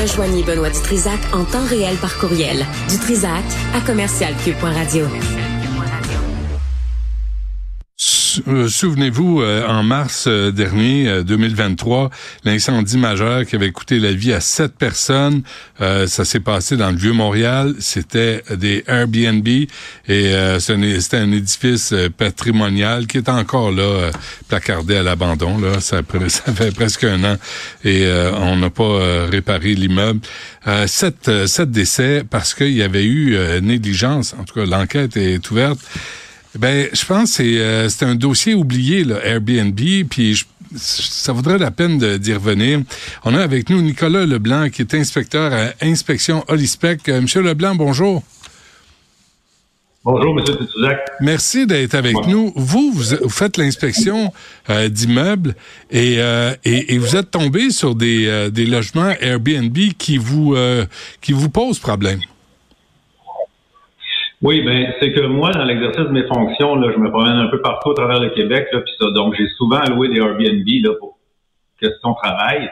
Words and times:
Rejoignez 0.00 0.42
Benoît 0.42 0.68
Dutrisac 0.68 1.18
en 1.32 1.44
temps 1.44 1.64
réel 1.64 1.96
par 1.96 2.18
courriel. 2.18 2.66
Dutrisac 2.90 3.44
à 3.74 3.80
commercialcube.radio. 3.80 5.06
Euh, 8.48 8.68
souvenez-vous, 8.68 9.40
euh, 9.40 9.66
en 9.66 9.82
mars 9.82 10.26
euh, 10.26 10.50
dernier, 10.50 11.22
2023, 11.24 12.10
l'incendie 12.44 12.98
majeur 12.98 13.44
qui 13.44 13.56
avait 13.56 13.70
coûté 13.70 13.98
la 13.98 14.12
vie 14.12 14.32
à 14.32 14.40
sept 14.40 14.76
personnes, 14.76 15.42
ça 15.78 16.24
s'est 16.24 16.40
passé 16.40 16.76
dans 16.76 16.90
le 16.90 16.96
Vieux-Montréal. 16.96 17.74
C'était 17.78 18.42
des 18.56 18.84
Airbnb 18.86 19.46
et 19.46 20.58
c'était 20.58 21.16
un 21.16 21.32
édifice 21.32 21.94
patrimonial 22.16 23.06
qui 23.06 23.18
est 23.18 23.28
encore 23.28 23.70
là, 23.70 24.10
placardé 24.48 24.96
à 24.96 25.02
l'abandon. 25.02 25.58
Là, 25.58 25.80
ça, 25.80 26.00
ça, 26.28 26.52
fait 26.52 26.74
presque 26.74 27.04
un 27.04 27.22
an 27.24 27.36
et 27.84 28.06
on 28.34 28.56
n'a 28.56 28.70
pas 28.70 29.26
réparé 29.30 29.74
l'immeuble. 29.74 30.20
sept, 30.86 31.46
sept 31.46 31.70
décès 31.70 32.24
parce 32.28 32.54
qu'il 32.54 32.72
y 32.72 32.82
avait 32.82 33.04
eu 33.04 33.36
négligence. 33.60 34.34
En 34.38 34.44
tout 34.44 34.54
cas, 34.54 34.66
l'enquête 34.66 35.16
est 35.16 35.50
ouverte. 35.50 35.80
Ben, 36.58 36.88
je 36.92 37.04
pense 37.04 37.36
que 37.36 37.42
euh, 37.42 37.88
c'est 37.88 38.04
un 38.04 38.14
dossier 38.14 38.54
oublié, 38.54 39.04
là, 39.04 39.16
Airbnb, 39.24 39.78
puis 40.08 40.42
ça 40.74 41.32
vaudrait 41.32 41.58
la 41.58 41.70
peine 41.70 41.98
d'y 42.18 42.32
revenir. 42.32 42.80
On 43.24 43.34
a 43.34 43.42
avec 43.42 43.68
nous 43.68 43.82
Nicolas 43.82 44.24
Leblanc, 44.24 44.70
qui 44.70 44.82
est 44.82 44.94
inspecteur 44.94 45.52
à 45.52 45.84
Inspection 45.84 46.44
Olispec. 46.48 47.08
Euh, 47.08 47.20
Monsieur 47.20 47.42
Leblanc, 47.42 47.74
bonjour. 47.74 48.22
Bonjour, 50.04 50.34
Monsieur 50.34 50.56
Titouzac. 50.56 50.98
Merci 51.20 51.66
d'être 51.66 51.94
avec 51.94 52.14
nous. 52.28 52.52
Vous, 52.54 52.92
vous, 52.92 53.28
faites 53.28 53.56
l'inspection 53.56 54.32
euh, 54.70 54.88
d'immeubles 54.88 55.56
et, 55.90 56.18
et, 56.64 56.98
vous 56.98 57.16
êtes 57.16 57.32
tombé 57.32 57.70
sur 57.70 57.96
des, 57.96 58.50
des 58.52 58.66
logements 58.66 59.12
Airbnb 59.20 59.76
qui 59.98 60.16
vous, 60.16 60.56
qui 61.20 61.32
vous 61.32 61.50
posent 61.50 61.80
problème. 61.80 62.20
Oui, 64.42 64.62
ben 64.62 64.92
c'est 65.00 65.12
que 65.12 65.20
moi, 65.20 65.50
dans 65.50 65.64
l'exercice 65.64 66.04
de 66.04 66.10
mes 66.10 66.26
fonctions, 66.26 66.74
là, 66.76 66.92
je 66.92 66.98
me 66.98 67.10
promène 67.10 67.36
un 67.36 67.48
peu 67.48 67.60
partout 67.60 67.92
à 67.92 67.94
travers 67.94 68.20
le 68.20 68.30
Québec, 68.30 68.68
là, 68.70 68.80
puis 68.80 68.92
ça, 69.00 69.10
donc 69.12 69.34
j'ai 69.34 69.48
souvent 69.56 69.78
alloué 69.78 70.08
des 70.08 70.18
Airbnb 70.18 70.66
là, 70.84 70.92
pour 70.98 71.18
question 71.80 72.14
travail. 72.14 72.70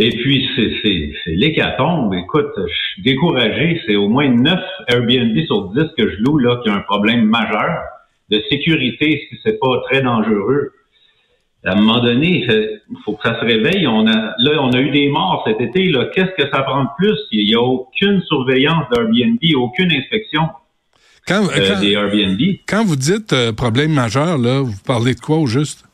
Et 0.00 0.10
puis 0.10 0.48
c'est 0.54 1.32
l'hécatombe. 1.32 2.14
Écoute, 2.14 2.52
je 2.56 2.72
suis 2.92 3.02
découragé. 3.02 3.82
C'est 3.84 3.96
au 3.96 4.08
moins 4.08 4.28
neuf 4.28 4.60
Airbnb 4.86 5.36
sur 5.46 5.70
10 5.70 5.80
que 5.96 6.08
je 6.08 6.16
loue 6.22 6.38
là 6.38 6.60
qui 6.62 6.70
ont 6.70 6.74
un 6.74 6.82
problème 6.82 7.24
majeur 7.24 7.82
de 8.30 8.40
sécurité, 8.48 9.26
si 9.28 9.38
c'est 9.42 9.58
pas 9.58 9.80
très 9.90 10.02
dangereux. 10.02 10.72
À 11.64 11.72
un 11.72 11.76
moment 11.76 12.00
donné, 12.00 12.46
il 12.48 12.96
faut 13.04 13.14
que 13.14 13.28
ça 13.28 13.38
se 13.40 13.44
réveille. 13.44 13.86
On 13.86 14.06
a, 14.06 14.34
là, 14.38 14.62
on 14.62 14.70
a 14.70 14.80
eu 14.80 14.90
des 14.90 15.08
morts 15.08 15.42
cet 15.46 15.60
été. 15.60 15.88
Là, 15.88 16.06
qu'est-ce 16.14 16.42
que 16.42 16.48
ça 16.50 16.62
prend 16.62 16.84
de 16.84 16.88
plus? 16.96 17.18
Il 17.32 17.44
n'y 17.44 17.54
a 17.54 17.60
aucune 17.60 18.22
surveillance 18.22 18.84
d'Airbnb, 18.92 19.38
aucune 19.56 19.92
inspection 19.92 20.48
quand, 21.28 21.44
euh, 21.44 21.80
des 21.80 21.92
Airbnb. 21.92 22.40
Quand 22.66 22.84
vous 22.84 22.96
dites 22.96 23.32
euh, 23.32 23.52
problème 23.52 23.92
majeur, 23.92 24.38
là, 24.38 24.60
vous 24.60 24.80
parlez 24.86 25.14
de 25.14 25.20
quoi 25.20 25.36
au 25.36 25.46
juste? 25.46 25.84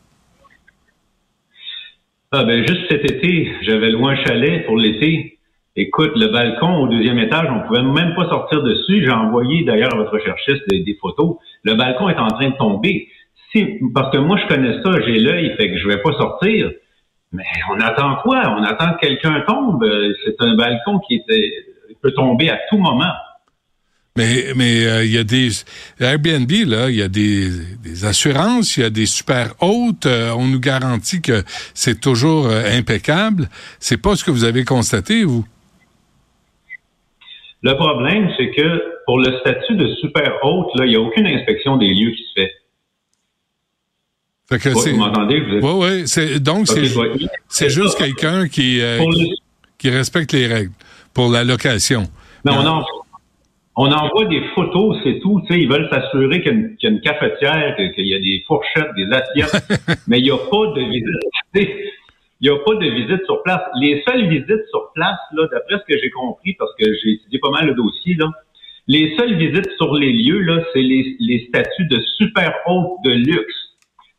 Ah, 2.31 2.45
ben, 2.45 2.67
juste 2.67 2.83
cet 2.89 3.11
été, 3.11 3.53
j'avais 3.63 3.91
loin 3.91 4.13
un 4.13 4.25
chalet 4.25 4.65
pour 4.67 4.77
l'été. 4.77 5.39
Écoute, 5.77 6.13
le 6.15 6.29
balcon 6.29 6.77
au 6.77 6.89
deuxième 6.89 7.19
étage, 7.19 7.49
on 7.51 7.67
pouvait 7.67 7.83
même 7.83 8.15
pas 8.15 8.29
sortir 8.29 8.63
dessus. 8.63 9.05
J'ai 9.05 9.11
envoyé 9.11 9.65
d'ailleurs 9.65 9.93
à 9.95 9.97
votre 9.97 10.13
recherchiste 10.13 10.69
des 10.69 10.99
photos. 11.01 11.37
Le 11.65 11.75
balcon 11.75 12.09
est 12.09 12.19
en 12.19 12.29
train 12.29 12.51
de 12.51 12.57
tomber 12.57 13.09
parce 13.95 14.13
que 14.13 14.19
moi, 14.19 14.39
je 14.43 14.47
connais 14.47 14.83
ça, 14.83 15.01
j'ai 15.07 15.19
l'œil, 15.19 15.55
fait 15.57 15.71
que 15.71 15.79
je 15.79 15.87
vais 15.87 16.03
pas 16.03 16.13
sortir. 16.13 16.71
Mais 17.33 17.45
on 17.71 17.81
attend 17.81 18.17
quoi? 18.23 18.43
On 18.57 18.63
attend 18.63 18.95
que 18.95 19.07
quelqu'un 19.07 19.43
tombe. 19.47 19.85
C'est 20.25 20.37
un 20.41 20.55
balcon 20.55 21.01
qui 21.01 21.21
peut 22.03 22.13
tomber 22.13 22.51
à 22.51 22.59
tout 22.69 22.79
moment. 22.79 23.13
Mais 24.17 24.53
mais 24.55 24.87
euh, 24.87 25.05
il 25.05 25.11
y 25.11 25.19
a 25.19 25.25
des 25.25 25.51
Airbnb 25.99 26.49
là, 26.69 26.89
il 26.89 26.95
y 26.95 27.03
a 27.03 27.09
des, 27.09 27.51
assurances, 28.05 28.77
il 28.77 28.85
y 28.85 28.87
a 28.87 28.91
des 28.91 29.07
super 29.07 29.55
hautes. 29.61 30.07
Euh, 30.07 30.31
on 30.37 30.47
nous 30.47 30.61
garantit 30.61 31.21
que 31.21 31.43
c'est 31.75 32.01
toujours 32.01 32.47
euh, 32.47 32.63
impeccable. 32.79 33.49
C'est 33.81 34.01
pas 34.01 34.15
ce 34.15 34.23
que 34.23 34.31
vous 34.31 34.45
avez 34.45 34.65
constaté 34.65 35.25
vous? 35.25 35.45
Le 37.63 37.75
problème, 37.75 38.31
c'est 38.37 38.51
que 38.51 38.85
pour 39.05 39.19
le 39.19 39.37
statut 39.41 39.75
de 39.75 39.89
super 39.97 40.39
haute, 40.45 40.69
là, 40.77 40.85
il 40.85 40.91
n'y 40.91 40.97
a 40.97 41.01
aucune 41.01 41.27
inspection 41.27 41.77
des 41.77 41.89
lieux 41.89 42.13
qui 42.13 42.23
se 42.23 42.41
fait. 42.41 42.53
Fait 44.49 44.59
que 44.59 44.69
vous 44.69 44.97
m'entendez? 44.97 45.41
Oui, 45.41 45.61
oui. 45.63 46.03
C'est, 46.07 46.39
donc, 46.39 46.67
c'est, 47.49 47.71
juste 47.71 47.97
quelqu'un 47.97 48.47
qui, 48.49 48.81
euh, 48.81 49.03
qui 49.79 49.89
respecte 49.91 50.33
les 50.33 50.47
règles 50.47 50.73
pour 51.15 51.31
la 51.31 51.45
location. 51.45 52.05
Mais 52.45 52.53
on, 52.53 52.85
on 53.77 53.91
envoie 53.91 54.27
des 54.27 54.43
photos, 54.55 54.99
c'est 55.03 55.19
tout. 55.21 55.41
Tu 55.47 55.55
sais, 55.55 55.61
ils 55.61 55.69
veulent 55.69 55.89
s'assurer 55.91 56.43
qu'il 56.43 56.77
y, 56.81 56.87
a 56.87 56.91
une, 56.91 57.01
cafetière, 57.01 57.75
qu'il 57.77 58.07
y 58.07 58.15
a 58.15 58.19
des 58.19 58.45
fourchettes, 58.47 58.95
des 58.97 59.11
assiettes, 59.11 60.05
mais 60.09 60.21
il 60.21 60.25
n'y 60.25 60.31
a 60.31 60.37
pas 60.37 60.67
de 60.77 60.81
visite. 60.91 61.79
Il 62.41 62.51
n'y 62.51 62.55
a 62.55 62.59
pas 62.59 62.75
de 62.75 62.87
visite 62.91 63.25
sur 63.25 63.43
place. 63.43 63.63
Les 63.81 64.03
seules 64.07 64.29
visites 64.29 64.67
sur 64.71 64.93
place, 64.95 65.19
là, 65.33 65.49
d'après 65.51 65.79
ce 65.79 65.93
que 65.93 65.99
j'ai 66.01 66.11
compris, 66.11 66.55
parce 66.59 66.71
que 66.79 66.85
j'ai 67.03 67.13
étudié 67.13 67.39
pas 67.41 67.51
mal 67.51 67.67
le 67.67 67.75
dossier, 67.75 68.15
là, 68.15 68.31
les 68.87 69.17
seules 69.17 69.37
visites 69.37 69.71
sur 69.79 69.95
les 69.95 70.13
lieux, 70.13 70.41
là, 70.41 70.63
c'est 70.73 70.83
les, 70.83 71.17
les 71.19 71.47
statuts 71.49 71.89
de 71.89 72.01
super 72.19 72.53
haute 72.67 72.99
de 73.05 73.11
luxe. 73.11 73.55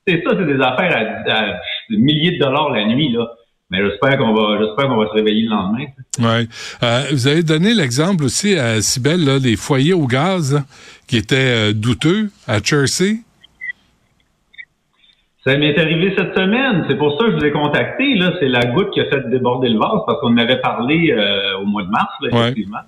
C'est 0.07 0.21
ça, 0.23 0.31
c'est 0.37 0.45
des 0.45 0.61
affaires 0.61 1.23
à, 1.27 1.59
milliers 1.89 2.37
de 2.37 2.39
dollars 2.39 2.69
la 2.69 2.85
nuit, 2.85 3.11
là. 3.11 3.27
Mais 3.71 3.79
j'espère 3.83 4.19
qu'on 4.19 4.33
va, 4.33 4.59
j'espère 4.59 4.87
qu'on 4.87 4.97
va 4.97 5.07
se 5.07 5.13
réveiller 5.13 5.43
le 5.43 5.49
lendemain. 5.49 5.85
Oui. 6.19 6.47
Euh, 6.83 7.01
vous 7.11 7.27
avez 7.27 7.41
donné 7.41 7.73
l'exemple 7.73 8.23
aussi 8.23 8.55
à 8.55 8.79
Sibelle, 8.81 9.25
là, 9.25 9.39
des 9.39 9.55
foyers 9.55 9.93
au 9.93 10.05
gaz 10.05 10.63
qui 11.07 11.17
étaient 11.17 11.71
euh, 11.71 11.73
douteux 11.73 12.29
à 12.47 12.61
Chelsea. 12.61 13.21
Ça 15.43 15.57
m'est 15.57 15.77
arrivé 15.79 16.13
cette 16.15 16.35
semaine. 16.35 16.85
C'est 16.87 16.97
pour 16.97 17.19
ça 17.19 17.25
que 17.25 17.31
je 17.31 17.35
vous 17.37 17.45
ai 17.45 17.51
contacté. 17.51 18.15
Là, 18.15 18.33
c'est 18.39 18.47
la 18.47 18.65
goutte 18.65 18.91
qui 18.91 18.99
a 18.99 19.05
fait 19.05 19.29
déborder 19.29 19.69
le 19.69 19.79
vase 19.79 20.01
parce 20.05 20.19
qu'on 20.19 20.33
en 20.33 20.37
avait 20.37 20.61
parlé 20.61 21.11
euh, 21.11 21.57
au 21.59 21.65
mois 21.65 21.83
de 21.83 21.89
mars, 21.89 22.13
là, 22.21 22.29
effectivement. 22.31 22.79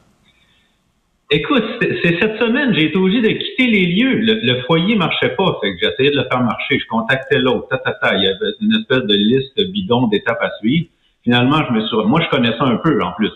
Écoute, 1.30 1.66
c'est 1.82 2.20
cette 2.22 2.40
semaine, 2.40 2.74
j'ai 2.74 2.86
été 2.86 2.98
obligé 2.98 3.22
de 3.22 3.28
quitter 3.28 3.68
les 3.68 3.86
lieux. 3.88 4.20
Le, 4.22 4.62
foyer 4.62 4.96
marchait 4.96 5.36
pas, 5.36 5.60
fait 5.62 5.76
que 5.76 5.80
j'essayais 5.82 6.12
de 6.12 6.16
le 6.16 6.24
faire 6.32 6.42
marcher. 6.42 6.80
Je 6.80 6.88
contactais 6.88 7.40
l'autre, 7.40 7.68
Il 8.14 8.24
y 8.24 8.28
avait 8.28 8.54
une 8.62 8.74
espèce 8.80 9.04
de 9.04 9.14
liste 9.14 9.72
bidon 9.72 10.08
d'étapes 10.08 10.42
à 10.42 10.52
suivre. 10.60 10.88
Finalement, 11.24 11.66
je 11.68 11.74
me 11.74 11.86
suis, 11.86 11.98
moi, 12.06 12.22
je 12.22 12.30
connais 12.30 12.58
ça 12.58 12.64
un 12.64 12.78
peu, 12.78 13.04
en 13.04 13.12
plus. 13.12 13.32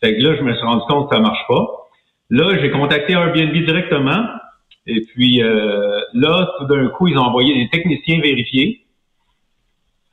Fait 0.00 0.16
que 0.16 0.22
là, 0.22 0.36
je 0.36 0.42
me 0.42 0.54
suis 0.54 0.64
rendu 0.64 0.84
compte 0.88 1.10
que 1.10 1.16
ça 1.16 1.20
marche 1.20 1.44
pas. 1.48 1.66
Là, 2.30 2.56
j'ai 2.60 2.70
contacté 2.70 3.14
Airbnb 3.14 3.52
directement. 3.52 4.26
Et 4.86 5.00
puis, 5.00 5.42
euh, 5.42 6.00
là, 6.12 6.52
tout 6.58 6.66
d'un 6.66 6.86
coup, 6.88 7.08
ils 7.08 7.18
ont 7.18 7.22
envoyé 7.22 7.52
des 7.54 7.68
techniciens 7.68 8.20
vérifier. 8.20 8.84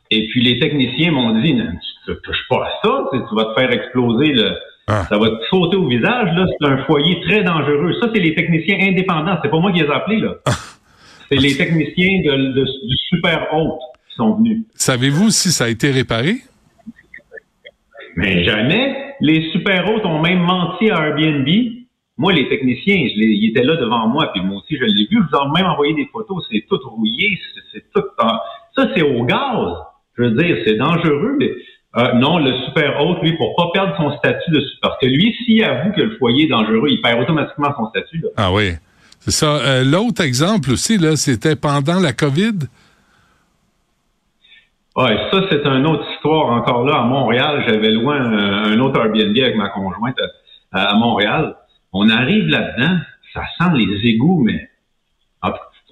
Et 0.10 0.28
puis, 0.30 0.42
les 0.42 0.58
techniciens 0.58 1.12
m'ont 1.12 1.40
dit, 1.40 1.56
tu 2.06 2.16
touches 2.24 2.48
pas 2.50 2.66
à 2.66 2.72
ça, 2.84 3.10
tu 3.12 3.36
vas 3.36 3.46
te 3.46 3.60
faire 3.60 3.72
exploser 3.72 4.34
le, 4.34 4.58
ah. 4.88 5.06
Ça 5.10 5.18
va 5.18 5.30
te 5.30 5.44
sauter 5.50 5.78
au 5.78 5.88
visage, 5.88 6.30
là. 6.36 6.46
C'est 6.60 6.68
un 6.68 6.84
foyer 6.86 7.22
très 7.22 7.44
dangereux. 7.44 7.94
Ça, 8.02 8.10
c'est 8.14 8.20
les 8.20 8.36
techniciens 8.36 8.78
indépendants. 8.82 9.38
C'est 9.44 9.50
pas 9.50 9.60
moi 9.60 9.72
qui 9.72 9.80
les 9.80 9.86
ai 9.86 9.92
appelés, 9.92 10.20
là. 10.20 10.36
Ah. 10.46 10.52
C'est 11.30 11.38
les 11.38 11.56
techniciens 11.56 12.22
de, 12.26 12.54
du 12.54 12.98
super 13.10 13.48
haute 13.54 13.80
qui 14.10 14.16
sont 14.16 14.36
venus. 14.36 14.64
Savez-vous 14.76 15.30
si 15.30 15.52
ça 15.52 15.66
a 15.66 15.70
été 15.70 15.92
réparé? 15.92 16.36
Mais 18.18 18.44
jamais. 18.44 19.16
Les 19.22 19.50
super 19.52 19.90
hautes 19.90 20.06
ont 20.06 20.22
même 20.22 20.40
menti 20.40 20.90
à 20.90 21.08
Airbnb. 21.08 21.48
Moi, 22.18 22.34
les 22.34 22.50
techniciens, 22.50 23.08
je 23.14 23.20
les, 23.20 23.28
ils 23.28 23.50
étaient 23.50 23.64
là 23.64 23.78
devant 23.78 24.08
moi, 24.08 24.32
puis 24.34 24.44
moi 24.44 24.58
aussi, 24.58 24.78
je 24.78 24.84
l'ai 24.84 25.08
vu. 25.10 25.18
Je 25.18 25.38
vous 25.38 25.44
ai 25.44 25.62
même 25.62 25.72
envoyé 25.72 25.94
des 25.94 26.08
photos. 26.12 26.46
C'est 26.52 26.66
tout 26.70 26.80
rouillé, 26.84 27.40
c'est 27.72 27.84
tout... 27.94 28.04
Ça, 28.76 28.90
c'est 28.96 29.02
au 29.02 29.24
gaz. 29.24 29.74
Je 30.18 30.24
veux 30.24 30.32
dire, 30.32 30.58
c'est 30.66 30.76
dangereux, 30.76 31.38
mais 31.40 31.52
euh, 31.98 32.14
non, 32.14 32.40
le 32.40 32.54
super 32.66 33.02
haute, 33.02 33.22
lui, 33.22 33.36
pour 33.36 33.54
pas 33.56 33.68
perdre 33.74 33.96
son 33.98 34.18
statut 34.18 34.50
de 34.52 34.62
super. 34.62 34.90
Parce 34.90 35.02
que 35.02 35.08
lui, 35.08 35.36
s'il 35.44 35.64
avoue 35.64 35.92
que 35.92 36.02
le 36.02 36.18
foyer 36.18 36.46
est 36.46 36.50
dangereux, 36.50 36.88
il 36.90 37.02
perd 37.02 37.20
automatiquement 37.20 37.74
son 37.76 37.90
statut. 37.90 38.20
Là. 38.20 38.30
Ah 38.38 38.54
oui. 38.54 38.72
C'est 39.20 39.32
ça. 39.32 39.58
Euh, 39.58 39.84
l'autre 39.84 40.22
exemple 40.22 40.72
aussi, 40.72 40.98
là, 40.98 41.16
c'était 41.18 41.56
pendant 41.56 42.00
la 42.00 42.14
COVID? 42.14 42.60
Oui, 44.96 45.10
ça, 45.32 45.42
c'est 45.50 45.66
une 45.66 45.86
autre 45.86 46.06
histoire. 46.14 46.52
Encore 46.52 46.86
là, 46.86 47.02
à 47.02 47.04
Montréal, 47.04 47.64
j'avais 47.68 47.92
loin 47.92 48.20
un, 48.20 48.80
autre 48.80 49.00
Airbnb 49.00 49.38
avec 49.38 49.56
ma 49.56 49.70
conjointe 49.70 50.16
à, 50.72 50.96
Montréal. 50.96 51.56
On 51.94 52.10
arrive 52.10 52.48
là-dedans, 52.48 52.98
ça 53.34 53.42
sent 53.58 53.72
les 53.76 54.10
égouts, 54.10 54.44
mais 54.44 54.70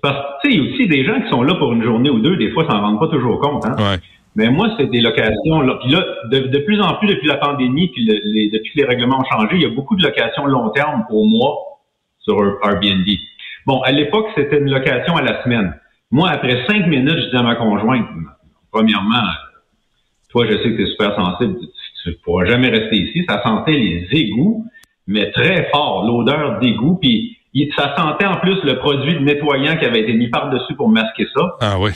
parce 0.02 0.16
que, 0.16 0.42
tu 0.42 0.50
sais, 0.50 0.56
il 0.56 0.63
y 0.63 0.68
a 0.68 0.74
aussi 0.74 0.88
des 0.88 1.04
gens 1.04 1.22
qui 1.22 1.30
sont 1.30 1.44
là 1.44 1.56
pour 1.56 1.74
une 1.74 1.84
journée 1.84 2.10
ou 2.10 2.19
deux, 2.19 2.38
des 2.38 2.52
fois, 2.52 2.66
ça 2.66 2.74
n'en 2.74 2.81
rendent 2.81 3.00
pas 3.00 3.10
toujours 3.10 3.40
compte. 3.40 3.66
Hein? 3.66 3.75
Ouais. 3.78 4.00
Mais 4.36 4.50
moi, 4.50 4.70
c'est 4.78 4.90
des 4.90 5.02
locations. 5.02 5.62
Là, 5.62 5.80
puis 5.81 5.92
là, 5.92 6.06
de, 6.31 6.60
plus 6.60 6.80
en 6.81 6.96
plus 6.96 7.08
depuis 7.08 7.28
la 7.28 7.38
pandémie, 7.38 7.90
puis 7.90 8.06
les, 8.06 8.50
depuis 8.50 8.72
que 8.74 8.78
les 8.78 8.86
règlements 8.86 9.20
ont 9.20 9.38
changé, 9.38 9.56
il 9.56 9.62
y 9.62 9.66
a 9.66 9.70
beaucoup 9.70 9.96
de 9.96 10.04
locations 10.04 10.46
long 10.46 10.70
terme 10.70 11.06
pour 11.10 11.28
moi 11.28 11.58
sur 12.20 12.38
Airbnb. 12.64 13.06
Bon, 13.66 13.81
à 13.81 13.92
l'époque, 13.92 14.28
c'était 14.36 14.60
une 14.60 14.70
location 14.70 15.16
à 15.16 15.22
la 15.22 15.44
semaine. 15.44 15.74
Moi, 16.12 16.30
après 16.30 16.66
cinq 16.68 16.88
minutes, 16.88 17.18
je 17.18 17.30
dis 17.30 17.36
à 17.36 17.44
ma 17.44 17.56
conjointe, 17.56 18.08
premièrement, 18.72 19.24
toi, 20.30 20.46
je 20.46 20.58
sais 20.58 20.72
que 20.72 20.76
tu 20.76 20.84
es 20.84 20.92
super 20.92 21.16
sensible, 21.16 21.58
tu 22.04 22.10
ne 22.10 22.14
pourras 22.24 22.46
jamais 22.46 22.70
rester 22.70 22.96
ici. 22.96 23.26
Ça 23.28 23.42
sentait 23.44 23.74
les 23.74 24.08
égouts, 24.12 24.66
mais 25.08 25.31
très 25.31 25.70
fort, 25.72 26.06
l'odeur 26.06 26.60
d'égout. 26.60 26.98
Puis 27.02 27.38
ça 27.76 27.96
sentait 27.98 28.26
en 28.26 28.38
plus 28.38 28.64
le 28.64 28.78
produit 28.78 29.16
de 29.16 29.20
nettoyant 29.20 29.78
qui 29.78 29.86
avait 29.86 30.02
été 30.02 30.14
mis 30.14 30.30
par-dessus 30.30 30.76
pour 30.76 30.90
masquer 30.90 31.28
ça. 31.36 31.58
Ah 31.62 31.78
oui. 31.80 31.92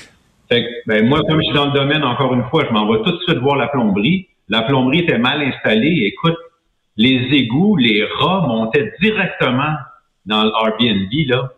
Fait 0.54 0.64
que, 0.64 0.70
ben, 0.86 1.08
moi, 1.08 1.22
comme 1.28 1.40
je 1.42 1.46
suis 1.46 1.56
dans 1.56 1.66
le 1.66 1.72
domaine, 1.72 2.04
encore 2.04 2.32
une 2.34 2.44
fois, 2.50 2.64
je 2.68 2.72
m'en 2.72 2.92
vais 2.92 3.02
tout 3.04 3.12
de 3.12 3.20
suite 3.24 3.40
voir 3.40 3.56
la 3.56 3.68
plomberie. 3.70 4.28
La 4.50 4.62
plomberie 4.62 5.00
était 5.00 5.18
mal 5.18 5.42
installée. 5.42 6.04
Écoute, 6.06 6.38
les 6.96 7.28
égouts, 7.32 7.76
les 7.76 8.06
rats 8.20 8.46
montaient 8.48 8.94
directement 9.02 9.74
dans 10.28 10.44
l'Airbnb, 10.44 11.10
là. 11.28 11.54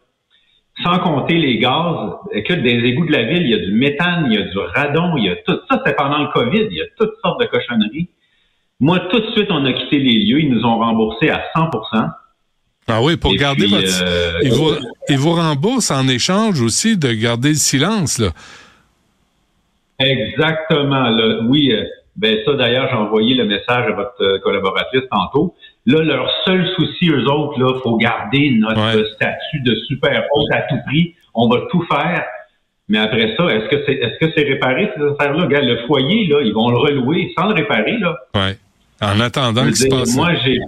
Sans 0.82 1.00
compter 1.00 1.38
les 1.38 1.58
gaz. 1.58 2.12
Écoute, 2.32 2.62
des 2.62 2.86
égouts 2.86 3.06
de 3.06 3.12
la 3.12 3.24
ville, 3.24 3.44
il 3.44 3.50
y 3.50 3.54
a 3.54 3.66
du 3.66 3.74
méthane, 3.74 4.28
il 4.30 4.34
y 4.34 4.38
a 4.38 4.44
du 4.44 4.58
radon, 4.58 5.18
il 5.18 5.26
y 5.26 5.30
a 5.30 5.36
tout 5.46 5.60
ça. 5.70 5.82
C'était 5.86 5.96
pendant 5.96 6.20
le 6.20 6.28
COVID. 6.34 6.68
Il 6.70 6.78
y 6.78 6.82
a 6.82 6.86
toutes 6.98 7.16
sortes 7.22 7.42
de 7.42 7.48
cochonneries. 7.48 8.10
Moi, 8.80 9.00
tout 9.12 9.20
de 9.20 9.32
suite, 9.32 9.48
on 9.50 9.66
a 9.66 9.74
quitté 9.74 10.00
les 10.00 10.24
lieux. 10.26 10.40
Ils 10.40 10.50
nous 10.50 10.64
ont 10.64 10.78
remboursé 10.78 11.30
à 11.30 11.44
100% 11.54 12.12
ah 12.88 13.02
oui, 13.02 13.18
pour 13.18 13.34
garder 13.34 13.66
votre... 13.66 14.04
Euh, 14.04 14.40
ils, 14.44 14.54
vous, 14.54 14.72
ils 15.10 15.18
vous 15.18 15.32
remboursent 15.32 15.90
en 15.90 16.08
échange 16.08 16.62
aussi 16.62 16.98
de 16.98 17.12
garder 17.14 17.50
le 17.50 17.56
silence, 17.56 18.20
là. 18.20 18.30
Exactement. 20.00 21.10
Là. 21.10 21.40
Oui, 21.48 21.72
euh, 21.72 21.84
ben 22.16 22.38
ça 22.46 22.54
d'ailleurs, 22.54 22.88
j'ai 22.90 22.96
envoyé 22.96 23.36
le 23.36 23.46
message 23.46 23.88
à 23.88 23.92
votre 23.92 24.22
euh, 24.22 24.40
collaboratrice 24.40 25.04
tantôt. 25.12 25.56
Là, 25.86 26.02
leur 26.04 26.30
seul 26.46 26.68
souci, 26.76 27.10
eux 27.10 27.30
autres, 27.30 27.60
là, 27.60 27.80
faut 27.84 27.98
garder 27.98 28.52
notre 28.58 29.06
statut 29.16 29.62
de 29.64 29.76
super 29.88 30.26
haute 30.34 30.52
à 30.52 30.62
tout 30.62 30.80
prix. 30.88 31.16
On 31.34 31.50
va 31.50 31.62
tout 31.72 31.86
faire. 31.92 32.24
Mais 32.88 33.00
après 33.00 33.36
ça, 33.36 33.46
est-ce 33.46 33.68
que 33.70 33.84
c'est 33.86 33.94
est-ce 33.94 34.20
que 34.20 34.32
c'est 34.36 34.44
réparé 34.44 34.92
ces 34.96 35.04
affaires-là? 35.04 35.44
Regarde, 35.44 35.66
le 35.66 35.86
foyer, 35.88 36.28
là, 36.28 36.42
ils 36.44 36.54
vont 36.54 36.70
le 36.70 36.78
relouer 36.78 37.34
sans 37.38 37.48
le 37.48 37.56
réparer, 37.56 37.98
là. 37.98 38.16
Oui. 38.36 38.52
En 39.02 39.20
attendant 39.20 39.66
que 39.66 39.76
ça 39.76 39.88
passe. 39.90 40.16
Moi, 40.16 40.34
j'ai. 40.44 40.60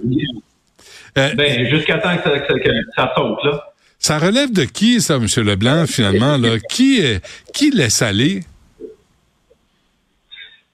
Euh, 1.16 1.34
ben, 1.34 1.66
jusqu'à 1.66 1.98
temps 1.98 2.16
que 2.16 2.22
ça, 2.22 2.38
que 2.38 2.70
ça 2.94 3.12
saute, 3.16 3.44
là. 3.44 3.64
Ça 3.98 4.18
relève 4.18 4.52
de 4.52 4.64
qui, 4.64 5.00
ça, 5.00 5.16
M. 5.16 5.26
Leblanc, 5.44 5.86
finalement, 5.86 6.36
là? 6.36 6.58
qui, 6.70 7.00
qui 7.54 7.70
laisse 7.70 8.02
aller? 8.02 8.42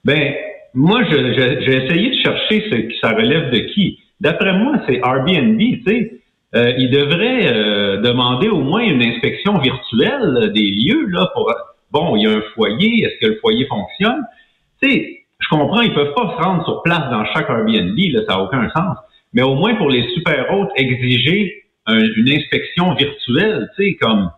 Ben, 0.04 0.34
moi, 0.74 1.02
j'ai 1.04 1.76
essayé 1.76 2.10
de 2.10 2.16
chercher 2.22 2.64
ce 2.70 2.76
que 2.76 2.94
ça 3.00 3.10
relève 3.10 3.50
de 3.50 3.58
qui. 3.72 3.98
D'après 4.20 4.52
moi, 4.52 4.74
c'est 4.86 5.00
Airbnb, 5.04 5.58
tu 5.58 5.82
sais. 5.86 6.20
Euh, 6.54 6.72
il 6.78 6.90
devrait 6.90 7.52
euh, 7.52 8.00
demander 8.00 8.48
au 8.48 8.60
moins 8.60 8.82
une 8.82 9.02
inspection 9.02 9.58
virtuelle 9.58 10.52
des 10.52 10.70
lieux, 10.70 11.06
là, 11.08 11.30
pour 11.34 11.52
bon, 11.90 12.16
il 12.16 12.22
y 12.22 12.26
a 12.26 12.36
un 12.36 12.42
foyer, 12.54 13.04
est-ce 13.04 13.26
que 13.26 13.32
le 13.32 13.38
foyer 13.40 13.66
fonctionne? 13.66 14.22
Tu 14.80 14.88
sais, 14.88 15.20
je 15.40 15.48
comprends, 15.48 15.80
ils 15.80 15.92
peuvent 15.94 16.14
pas 16.14 16.36
se 16.36 16.44
rendre 16.44 16.64
sur 16.64 16.82
place 16.82 17.10
dans 17.10 17.24
chaque 17.32 17.48
Airbnb, 17.48 17.96
là, 17.96 18.20
ça 18.28 18.36
n'a 18.36 18.42
aucun 18.42 18.68
sens. 18.70 18.96
Mais 19.32 19.42
au 19.42 19.54
moins 19.56 19.74
pour 19.74 19.90
les 19.90 20.08
super 20.14 20.46
hautes, 20.52 20.70
exiger 20.76 21.64
une 21.88 22.30
inspection 22.30 22.94
virtuelle, 22.94 23.68
tu 23.76 23.84
sais, 23.84 23.96
comme 24.00 24.30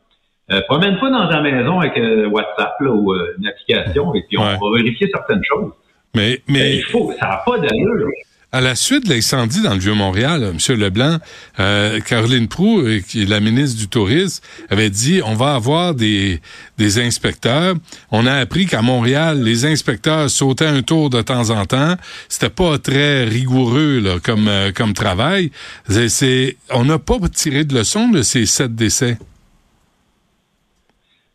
euh, 0.51 0.61
promène-toi 0.69 1.11
dans 1.11 1.29
ta 1.29 1.41
maison 1.41 1.81
avec 1.81 1.97
euh, 1.99 2.29
WhatsApp 2.29 2.75
là, 2.81 2.91
ou 2.91 3.13
euh, 3.13 3.35
une 3.39 3.47
application 3.49 4.15
et 4.15 4.25
puis 4.29 4.39
on 4.39 4.45
va 4.45 4.77
vérifier 4.77 5.09
certaines 5.13 5.43
choses. 5.43 5.73
Mais, 6.15 6.41
mais... 6.49 6.77
il 6.77 6.85
faut, 6.85 7.13
ça 7.19 7.27
n'a 7.27 7.43
pas 7.45 7.59
d'allure. 7.59 8.09
À 8.53 8.61
la 8.61 8.77
suite 8.77 9.07
de 9.07 9.13
l'incendie 9.13 9.61
dans 9.61 9.75
le 9.75 9.81
Vieux-Montréal, 9.81 10.43
M. 10.45 10.77
Leblanc, 10.79 11.19
euh, 11.59 12.01
Caroline 12.01 12.47
Proux, 12.47 12.85
qui 13.07 13.25
est 13.25 13.29
la 13.29 13.41
ministre 13.41 13.79
du 13.79 13.89
Tourisme, 13.89 14.43
avait 14.71 14.89
dit 14.89 15.21
on 15.27 15.35
va 15.35 15.55
avoir 15.55 15.95
des, 15.95 16.41
des 16.79 17.01
inspecteurs. 17.01 17.75
On 18.13 18.25
a 18.25 18.33
appris 18.33 18.67
qu'à 18.67 18.83
Montréal, 18.83 19.43
les 19.43 19.67
inspecteurs 19.67 20.31
sautaient 20.31 20.65
un 20.65 20.83
tour 20.83 21.11
de 21.11 21.21
temps 21.21 21.51
en 21.51 21.67
temps. 21.67 21.97
C'était 22.29 22.49
pas 22.49 22.79
très 22.79 23.25
rigoureux 23.25 23.99
là, 23.99 24.21
comme, 24.23 24.49
comme 24.75 24.95
travail. 24.95 25.51
C'est, 25.89 26.57
on 26.71 26.85
n'a 26.85 27.01
pas 27.01 27.17
tiré 27.35 27.65
de 27.65 27.75
leçon 27.75 28.09
de 28.09 28.23
ces 28.23 28.47
sept 28.47 28.75
décès. 28.75 29.19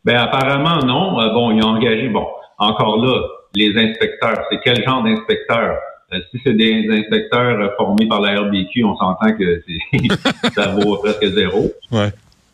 Ben 0.03 0.18
apparemment 0.18 0.80
non. 0.86 1.19
Euh, 1.21 1.30
bon, 1.33 1.51
ils 1.51 1.63
ont 1.63 1.69
engagé, 1.69 2.07
bon, 2.07 2.25
encore 2.57 2.98
là, 2.98 3.21
les 3.56 3.69
inspecteurs. 3.77 4.45
C'est 4.50 4.59
quel 4.63 4.83
genre 4.83 5.03
d'inspecteurs? 5.03 5.77
Euh, 6.13 6.19
si 6.31 6.42
c'est 6.44 6.53
des 6.53 6.88
inspecteurs 6.89 7.59
euh, 7.59 7.69
formés 7.77 8.07
par 8.07 8.21
la 8.21 8.42
RBQ, 8.42 8.83
on 8.83 8.98
s'entend 8.98 9.33
que 9.38 9.62
ça 10.56 10.68
vaut 10.69 10.98
presque 10.98 11.25
zéro. 11.27 11.71
Ouais. 11.92 12.09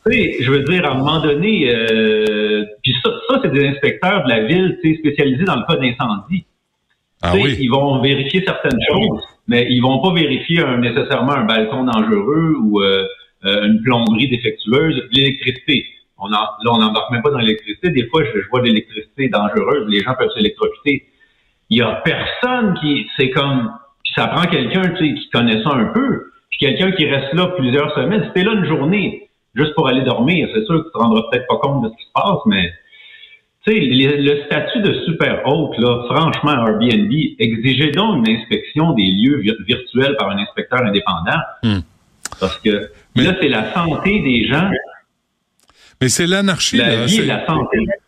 Tu 0.06 0.14
sais, 0.14 0.36
je 0.42 0.52
veux 0.52 0.64
dire, 0.64 0.86
à 0.86 0.92
un 0.92 0.96
moment 0.96 1.20
donné, 1.20 1.70
puis 2.82 2.96
ça, 3.04 3.12
ça 3.28 3.40
c'est 3.44 3.52
des 3.52 3.68
inspecteurs 3.68 4.24
de 4.24 4.30
la 4.30 4.46
ville, 4.46 4.78
spécialisés 5.00 5.44
dans 5.44 5.58
le 5.58 5.64
cas 5.68 5.76
d'incendie. 5.76 6.46
Ah 7.22 7.34
oui. 7.36 7.58
Ils 7.60 7.70
vont 7.70 8.00
vérifier 8.00 8.42
certaines 8.46 8.80
choses, 8.90 9.22
mais 9.48 9.68
ils 9.70 9.82
vont 9.82 10.00
pas 10.02 10.14
vérifier 10.14 10.64
nécessairement 10.78 11.34
un 11.34 11.44
balcon 11.44 11.84
dangereux 11.84 12.56
ou 12.62 12.82
une 13.44 13.82
plomberie 13.84 14.30
défectueuse, 14.30 15.04
l'électricité 15.12 15.86
on 16.20 16.30
là, 16.30 16.58
on 16.66 16.80
n'embarque 16.80 17.12
même 17.12 17.22
pas 17.22 17.30
dans 17.30 17.40
l'électricité. 17.40 17.90
Des 17.90 18.08
fois, 18.08 18.24
je, 18.24 18.40
vois 18.50 18.62
de 18.62 18.66
l'électricité 18.66 19.30
dangereuse. 19.30 19.88
Les 19.88 20.02
gens 20.02 20.14
peuvent 20.18 20.32
s'électrocuter. 20.36 21.08
Il 21.70 21.78
y 21.78 21.82
a 21.82 22.02
personne 22.04 22.76
qui, 22.80 23.08
c'est 23.18 23.30
comme, 23.30 23.72
puis 24.04 24.14
ça 24.16 24.28
prend 24.28 24.48
quelqu'un, 24.48 24.82
tu 24.98 24.98
sais, 24.98 25.14
qui 25.14 25.30
connaît 25.30 25.62
ça 25.64 25.70
un 25.74 25.86
peu, 25.86 26.32
puis 26.50 26.60
quelqu'un 26.60 26.92
qui 26.92 27.06
reste 27.06 27.34
là 27.34 27.48
plusieurs 27.58 27.94
semaines. 27.94 28.24
Si 28.26 28.34
t'es 28.34 28.44
là 28.44 28.54
une 28.54 28.66
journée, 28.66 29.30
juste 29.54 29.76
pour 29.76 29.88
aller 29.88 30.02
dormir, 30.02 30.48
c'est 30.54 30.66
sûr 30.66 30.80
que 30.80 30.88
tu 30.88 30.92
te 30.94 30.98
rendras 30.98 31.24
peut-être 31.30 31.48
pas 31.48 31.58
compte 31.58 31.84
de 31.84 31.90
ce 31.90 31.96
qui 31.98 32.06
se 32.06 32.12
passe, 32.14 32.40
mais, 32.46 32.72
tu 33.66 33.74
sais, 33.74 33.80
le, 33.80 34.46
statut 34.46 34.80
de 34.80 34.94
super 35.06 35.42
haute, 35.46 35.78
là, 35.78 36.06
franchement, 36.10 36.52
Airbnb, 36.66 37.12
exigez 37.38 37.92
donc 37.92 38.26
une 38.26 38.34
inspection 38.34 38.94
des 38.94 39.12
lieux 39.12 39.44
virtuels 39.68 40.16
par 40.18 40.30
un 40.30 40.38
inspecteur 40.38 40.82
indépendant. 40.84 41.42
Hmm. 41.64 41.80
Parce 42.40 42.58
que 42.60 42.90
là, 43.16 43.36
c'est 43.42 43.50
la 43.50 43.74
santé 43.74 44.20
des 44.22 44.46
gens 44.48 44.70
mais 46.02 46.10
c'est 46.10 46.28
l'anarchie. 46.28 46.78
La 46.78 47.08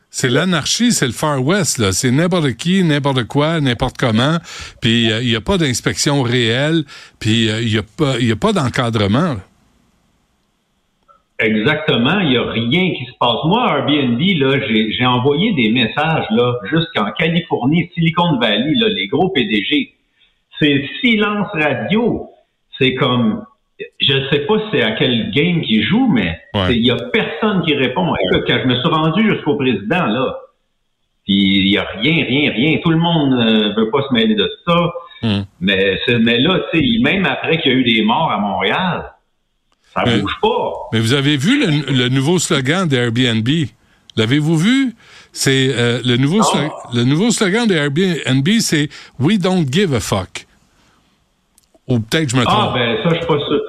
C'est 0.10 0.30
l'anarchie, 0.30 0.92
c'est 0.92 1.06
le 1.06 1.12
Far 1.12 1.44
West, 1.44 1.78
là. 1.78 1.92
C'est 1.92 2.12
n'importe 2.12 2.54
qui, 2.54 2.84
n'importe 2.84 3.26
quoi, 3.26 3.60
n'importe 3.62 3.98
comment. 3.98 4.38
Puis 4.82 5.12
euh, 5.12 5.22
il 5.22 5.30
n'y 5.30 5.36
a 5.36 5.42
pas 5.42 5.58
d'inspection 5.58 6.22
réelle, 6.22 6.84
puis 7.20 7.48
il 7.48 7.68
n'y 7.68 7.78
a 7.78 7.84
pas, 7.84 8.20
y 8.20 8.32
a 8.32 8.36
pas 8.36 8.54
d'encadrement. 8.54 9.36
Exactement, 11.40 12.20
il 12.20 12.32
n'y 12.32 12.38
a 12.38 12.50
rien 12.52 12.92
qui 12.98 13.06
se 13.06 13.18
passe. 13.18 13.38
Moi, 13.46 13.66
Airbnb, 13.70 14.20
là, 14.20 14.60
j'ai 14.68 15.06
envoyé 15.06 15.54
des 15.54 15.72
messages 15.72 16.26
là, 16.32 16.56
jusqu'en 16.70 17.12
Californie, 17.18 17.90
Silicon 17.94 18.38
Valley, 18.40 18.74
là, 18.76 18.90
les 18.90 19.08
gros 19.08 19.30
PDG. 19.30 19.94
C'est 20.60 20.84
silence 21.00 21.48
radio. 21.54 22.28
C'est 22.78 22.94
comme 22.96 23.46
je 24.00 24.14
ne 24.14 24.30
sais 24.30 24.40
pas 24.40 24.56
c'est 24.72 24.82
à 24.82 24.92
quel 24.92 25.32
game 25.32 25.62
qu'il 25.62 25.84
joue, 25.84 26.08
mais 26.08 26.40
il 26.70 26.86
y 26.86 26.92
a 26.92 26.98
personne 27.14 27.64
qui 27.66 27.74
répond. 27.76 28.14
Écoute, 28.16 28.44
quand 28.48 28.60
je 28.62 28.68
me 28.68 28.76
suis 28.76 28.90
rendu 28.90 29.30
jusqu'au 29.30 29.56
président, 29.56 30.06
là, 30.06 30.36
il 31.28 31.70
y 31.70 31.78
a 31.78 31.84
rien, 31.84 32.26
rien, 32.26 32.52
rien. 32.52 32.80
Tout 32.84 32.90
le 32.90 32.98
monde 32.98 33.32
ne 33.32 33.70
euh, 33.70 33.74
veut 33.78 33.90
pas 33.92 34.02
se 34.08 34.14
mêler 34.14 34.36
de 34.36 34.50
ça. 34.66 34.92
Hmm. 35.22 35.42
Mais, 35.62 36.00
mais 36.22 36.40
là, 36.40 36.60
même 37.02 37.26
après 37.26 37.60
qu'il 37.60 37.72
y 37.72 37.76
a 37.76 37.78
eu 37.78 37.84
des 37.84 38.02
morts 38.04 38.32
à 38.32 38.40
Montréal, 38.40 39.14
ça 39.94 40.04
ne 40.06 40.22
bouge 40.22 40.38
pas. 40.42 40.74
Mais 40.92 41.00
vous 41.00 41.14
avez 41.14 41.38
vu 41.38 41.66
le, 41.66 42.10
nouveau 42.10 42.40
slogan 42.40 42.88
d'Airbnb? 42.88 43.48
L'avez-vous 44.16 44.58
vu? 44.58 44.96
C'est 45.32 45.70
euh, 45.72 46.02
le 46.04 46.18
nouveau 46.18 46.42
le 46.94 47.04
nouveau 47.04 47.30
slogan 47.30 47.68
d'Airbnb, 47.68 48.48
c'est 48.60 48.90
We 49.20 49.38
don't 49.38 49.66
give 49.72 49.94
a 49.94 50.00
fuck. 50.00 50.48
Ou 51.88 52.00
peut-être 52.00 52.30
je 52.30 52.36
me 52.36 52.42
ah, 52.42 52.46
trompe. 52.46 52.70
Ah, 52.70 52.74
ben 52.74 52.98
ça, 53.04 53.10
je 53.10 53.16
suis 53.16 53.28
pas 53.28 53.40
sûr. 53.40 53.62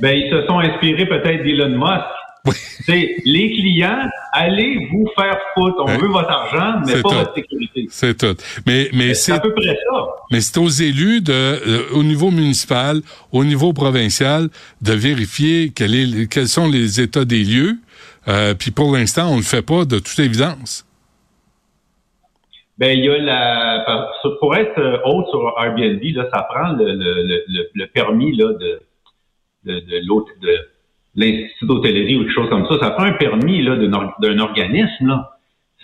Ben, 0.00 0.16
ils 0.16 0.30
se 0.30 0.46
sont 0.46 0.58
inspirés 0.58 1.06
peut-être 1.06 1.42
d'Elon 1.42 1.78
Musk. 1.78 2.06
Oui. 2.46 2.54
C'est 2.86 3.16
les 3.26 3.50
clients, 3.50 4.08
allez 4.32 4.88
vous 4.90 5.06
faire 5.14 5.38
foutre. 5.52 5.76
On 5.80 5.98
veut 5.98 6.08
votre 6.08 6.30
argent, 6.30 6.80
mais 6.86 7.02
pas 7.02 7.10
votre 7.10 7.34
sécurité. 7.34 7.86
C'est 7.90 8.16
tout. 8.16 8.34
Mais, 8.66 8.88
mais 8.94 9.12
c'est 9.12 9.32
à 9.32 9.40
peu 9.40 9.52
près 9.52 9.76
ça. 9.76 10.06
Mais 10.32 10.40
c'est 10.40 10.56
aux 10.58 10.68
élus 10.68 11.20
de, 11.20 11.32
euh, 11.32 11.82
au 11.92 12.02
niveau 12.02 12.30
municipal, 12.30 13.00
au 13.30 13.44
niveau 13.44 13.74
provincial, 13.74 14.48
de 14.80 14.92
vérifier 14.94 15.70
quel 15.74 15.94
est, 15.94 16.32
quels 16.32 16.48
sont 16.48 16.70
les 16.70 17.02
états 17.02 17.26
des 17.26 17.44
lieux. 17.44 17.76
Euh, 18.28 18.54
puis 18.54 18.70
pour 18.70 18.94
l'instant, 18.96 19.28
on 19.28 19.32
ne 19.32 19.38
le 19.38 19.42
fait 19.42 19.62
pas 19.62 19.84
de 19.84 19.98
toute 19.98 20.18
évidence. 20.18 20.86
Ben, 22.78 22.98
il 22.98 23.04
y 23.04 23.10
a 23.10 23.18
la, 23.18 24.08
pour 24.40 24.56
être 24.56 24.78
euh, 24.78 24.96
hôte 25.04 25.26
sur 25.28 25.54
Airbnb, 25.62 26.00
là, 26.16 26.26
ça 26.32 26.46
prend 26.48 26.72
le, 26.72 26.94
le, 26.94 27.44
le, 27.46 27.68
le 27.74 27.86
permis 27.88 28.34
là, 28.34 28.54
de, 28.58 28.80
de, 29.64 29.80
de 29.80 30.00
l'institut 31.16 31.66
d'hôtellerie 31.66 32.16
ou 32.16 32.20
quelque 32.20 32.34
chose 32.34 32.48
comme 32.48 32.66
ça, 32.68 32.78
ça 32.80 32.90
prend 32.90 33.04
un 33.04 33.12
permis 33.12 33.62
là, 33.62 33.76
d'un 33.76 34.38
organisme. 34.38 35.06
Là. 35.06 35.30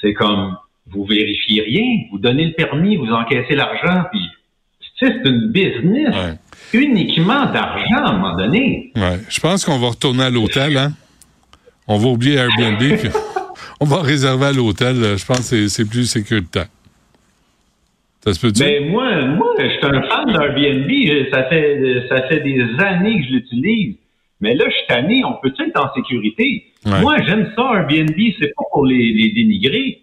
C'est 0.00 0.14
comme 0.14 0.56
vous 0.88 1.04
vérifiez 1.04 1.62
rien, 1.62 1.84
vous 2.10 2.18
donnez 2.18 2.46
le 2.46 2.52
permis, 2.52 2.96
vous 2.96 3.10
encaissez 3.10 3.54
l'argent, 3.54 4.04
puis 4.12 4.20
c'est 4.98 5.20
une 5.24 5.50
business 5.50 6.14
uniquement 6.72 7.46
d'argent 7.52 7.96
à 7.96 8.10
un 8.10 8.12
moment 8.12 8.36
donné. 8.36 8.92
Ouais. 8.94 9.18
Je 9.28 9.40
pense 9.40 9.64
qu'on 9.64 9.78
va 9.78 9.88
retourner 9.88 10.24
à 10.24 10.30
l'hôtel, 10.30 10.76
hein? 10.76 10.92
On 11.88 11.98
va 11.98 12.08
oublier 12.08 12.34
Airbnb, 12.36 12.78
puis 12.78 13.08
on 13.80 13.84
va 13.84 14.00
réserver 14.00 14.46
à 14.46 14.52
l'hôtel. 14.52 15.16
Je 15.16 15.24
pense 15.24 15.50
que 15.50 15.68
c'est 15.68 15.84
plus 15.84 16.06
sécuritaire. 16.06 16.66
Ça 18.26 18.34
se 18.34 18.40
peut 18.40 18.50
dire? 18.50 18.66
Ben 18.66 18.90
moi, 18.90 19.24
moi, 19.26 19.54
je 19.58 19.68
suis 19.68 19.84
un 19.84 20.02
fan 20.02 20.26
d'Airbnb. 20.26 20.90
Ça 21.32 21.44
fait, 21.44 22.06
ça 22.08 22.22
fait 22.28 22.40
des 22.40 22.62
années 22.78 23.20
que 23.20 23.26
je 23.28 23.32
l'utilise. 23.34 23.96
Mais 24.40 24.54
là, 24.54 24.64
je 24.66 24.74
suis 24.74 24.86
tanné, 24.88 25.24
on 25.24 25.34
peut 25.40 25.52
être 25.58 25.80
en 25.80 25.94
sécurité? 25.94 26.64
Moi, 26.84 27.16
j'aime 27.26 27.50
ça, 27.56 27.62
Airbnb, 27.74 28.14
c'est 28.38 28.52
pas 28.54 28.64
pour 28.70 28.84
les, 28.86 29.32
dénigrer, 29.34 30.02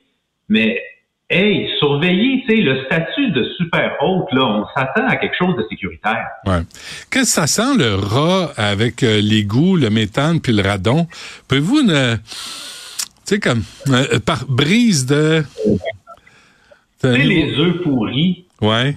mais 0.49 0.81
hey, 1.29 1.69
surveiller, 1.79 2.43
tu 2.47 2.55
sais, 2.55 2.61
le 2.61 2.83
statut 2.85 3.31
de 3.31 3.47
super 3.57 3.95
haute, 4.01 4.31
là, 4.33 4.43
on 4.43 4.65
s'attend 4.75 5.07
à 5.07 5.15
quelque 5.15 5.35
chose 5.37 5.55
de 5.55 5.65
sécuritaire. 5.69 6.25
Ouais. 6.45 6.61
Qu'est-ce 7.09 7.35
que 7.35 7.47
ça 7.47 7.47
sent, 7.47 7.77
le 7.77 7.95
rat, 7.95 8.51
avec 8.57 9.03
euh, 9.03 9.21
l'égout, 9.21 9.77
le 9.77 9.89
méthane 9.89 10.41
puis 10.41 10.51
le 10.51 10.61
radon? 10.61 11.07
Pouvez-vous, 11.47 11.81
tu 11.83 11.91
sais, 13.23 13.39
comme, 13.39 13.63
euh, 13.89 14.19
par 14.19 14.45
brise 14.47 15.05
de... 15.05 15.43
Tu 17.03 17.09
sais, 17.09 17.17
les 17.17 17.59
œufs 17.59 17.81
pourris. 17.81 18.45
Ouais. 18.61 18.95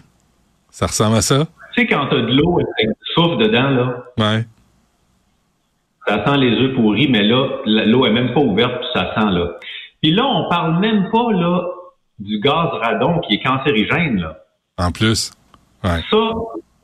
Ça 0.70 0.86
ressemble 0.86 1.16
à 1.16 1.22
ça? 1.22 1.46
Tu 1.74 1.82
sais, 1.82 1.86
quand 1.86 2.06
t'as 2.08 2.16
de 2.16 2.32
l'eau 2.32 2.58
avec 2.58 2.88
du 2.88 3.12
souffle 3.14 3.38
dedans, 3.38 3.70
là. 3.70 4.04
Ouais 4.18 4.44
ça 6.06 6.24
sent 6.24 6.36
les 6.38 6.52
œufs 6.60 6.74
pourris, 6.74 7.08
mais 7.08 7.22
là, 7.24 7.48
l'eau 7.66 8.06
est 8.06 8.12
même 8.12 8.32
pas 8.32 8.40
ouverte, 8.40 8.78
puis 8.78 8.88
ça 8.94 9.12
sent 9.14 9.30
là. 9.30 9.48
Puis 10.00 10.12
là, 10.12 10.24
on 10.24 10.48
parle 10.48 10.78
même 10.78 11.10
pas 11.10 11.32
là 11.32 11.66
du 12.18 12.38
gaz 12.38 12.68
radon 12.80 13.18
qui 13.20 13.34
est 13.34 13.42
cancérigène 13.42 14.20
là. 14.20 14.38
En 14.78 14.92
plus. 14.92 15.32
Ouais. 15.82 16.00
Ça, 16.10 16.18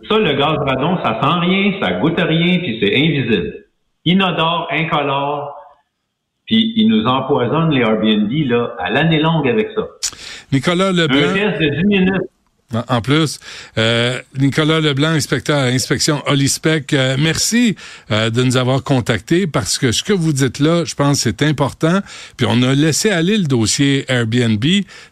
ça, 0.08 0.18
le 0.18 0.32
gaz 0.32 0.56
radon, 0.58 0.98
ça 1.04 1.20
sent 1.20 1.38
rien, 1.40 1.80
ça 1.80 1.92
goûte 1.92 2.18
rien, 2.18 2.58
puis 2.58 2.78
c'est 2.82 2.96
invisible. 2.96 3.64
Inodore, 4.04 4.66
incolore, 4.70 5.56
puis 6.46 6.72
ils 6.76 6.88
nous 6.88 7.04
empoisonnent 7.04 7.70
les 7.70 7.80
Airbnb 7.80 8.30
là 8.48 8.74
à 8.78 8.90
l'année 8.90 9.20
longue 9.20 9.48
avec 9.48 9.68
ça. 9.74 9.86
Nicolas 10.52 10.92
Leblanc. 10.92 11.30
Un 11.30 11.34
test 11.34 11.60
de 11.60 11.68
10 11.68 11.84
minutes. 11.86 12.22
En 12.88 13.00
plus, 13.00 13.38
euh, 13.76 14.18
Nicolas 14.38 14.80
Leblanc, 14.80 15.10
inspecteur 15.10 15.58
à 15.58 15.64
inspection 15.64 16.22
Olispec, 16.26 16.92
euh, 16.92 17.16
merci 17.18 17.76
euh, 18.10 18.30
de 18.30 18.42
nous 18.42 18.56
avoir 18.56 18.82
contactés 18.82 19.46
parce 19.46 19.78
que 19.78 19.92
ce 19.92 20.02
que 20.02 20.12
vous 20.12 20.32
dites 20.32 20.58
là, 20.58 20.84
je 20.84 20.94
pense 20.94 21.20
c'est 21.20 21.42
important. 21.42 22.00
Puis 22.36 22.46
on 22.48 22.62
a 22.62 22.74
laissé 22.74 23.10
aller 23.10 23.36
le 23.36 23.44
dossier 23.44 24.04
Airbnb 24.08 24.64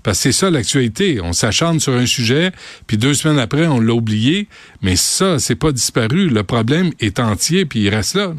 parce 0.02 0.18
que 0.18 0.22
c'est 0.22 0.32
ça 0.32 0.50
l'actualité. 0.50 1.20
On 1.22 1.32
s'acharne 1.32 1.80
sur 1.80 1.92
un 1.94 2.06
sujet, 2.06 2.50
puis 2.86 2.96
deux 2.96 3.14
semaines 3.14 3.38
après, 3.38 3.66
on 3.66 3.80
l'a 3.80 3.92
oublié. 3.92 4.48
Mais 4.82 4.96
ça, 4.96 5.38
c'est 5.38 5.54
pas 5.54 5.72
disparu. 5.72 6.28
Le 6.28 6.42
problème 6.42 6.90
est 6.98 7.20
entier, 7.20 7.66
puis 7.66 7.80
il 7.80 7.88
reste 7.90 8.14
là. 8.14 8.32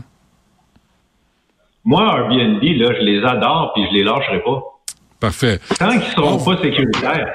Moi, 1.83 2.03
Airbnb, 2.03 2.61
là, 2.61 2.93
je 2.93 3.01
les 3.01 3.23
adore, 3.23 3.71
puis 3.73 3.85
je 3.89 3.97
les 3.97 4.03
lâcherai 4.03 4.41
pas. 4.43 4.61
Parfait. 5.19 5.59
Tant 5.79 5.91
qu'ils 5.91 6.11
seront 6.11 6.43
pas 6.43 6.61
sécuritaires. 6.61 7.33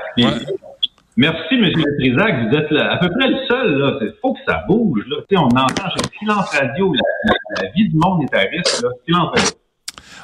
Merci, 1.17 1.55
M. 1.55 1.71
Trisac. 1.99 2.49
Vous 2.49 2.57
êtes 2.57 2.73
à 2.73 2.97
peu 2.99 3.09
près 3.11 3.29
le 3.29 3.39
seul. 3.49 3.99
Il 4.03 4.13
faut 4.21 4.35
que 4.35 4.41
ça 4.47 4.65
bouge. 4.69 5.03
Là. 5.09 5.17
on 5.39 5.47
entend 5.47 5.89
chez 5.91 6.19
Silence 6.19 6.51
Radio, 6.51 6.93
la, 6.93 7.69
vie 7.71 7.89
du 7.89 7.97
monde 7.97 8.23
est 8.25 8.37
à 8.37 8.41
risque. 8.41 8.83
Là. 8.83 8.91
Silence 9.07 9.29
Radio. 9.35 9.51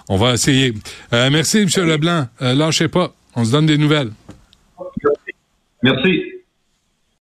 On 0.09 0.17
va 0.17 0.33
essayer. 0.35 0.75
Euh, 1.13 1.31
merci, 1.31 1.59
M. 1.59 1.87
Leblanc. 1.87 2.27
Euh, 2.43 2.55
lâchez 2.55 2.89
pas. 2.89 3.13
On 3.35 3.45
se 3.45 3.53
donne 3.53 3.67
des 3.67 3.79
nouvelles. 3.79 4.11
Merci. 5.83 6.32